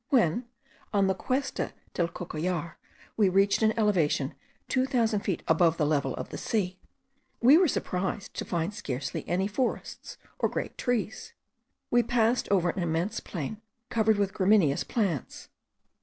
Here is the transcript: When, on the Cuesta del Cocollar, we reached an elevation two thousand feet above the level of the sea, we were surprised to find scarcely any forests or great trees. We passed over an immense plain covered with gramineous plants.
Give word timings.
When, 0.09 0.47
on 0.91 1.05
the 1.05 1.13
Cuesta 1.13 1.73
del 1.93 2.07
Cocollar, 2.07 2.79
we 3.17 3.29
reached 3.29 3.61
an 3.61 3.77
elevation 3.77 4.33
two 4.67 4.87
thousand 4.87 5.19
feet 5.19 5.43
above 5.47 5.77
the 5.77 5.85
level 5.85 6.15
of 6.15 6.29
the 6.29 6.39
sea, 6.39 6.79
we 7.39 7.55
were 7.55 7.67
surprised 7.67 8.33
to 8.33 8.43
find 8.43 8.73
scarcely 8.73 9.23
any 9.29 9.45
forests 9.47 10.17
or 10.39 10.49
great 10.49 10.75
trees. 10.75 11.33
We 11.91 12.01
passed 12.01 12.49
over 12.49 12.71
an 12.71 12.81
immense 12.81 13.19
plain 13.19 13.61
covered 13.89 14.17
with 14.17 14.33
gramineous 14.33 14.83
plants. 14.83 15.49